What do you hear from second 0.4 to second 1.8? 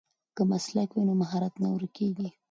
مسلک وي نو مهارت نه